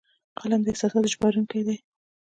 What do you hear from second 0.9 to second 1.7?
ژباړونکی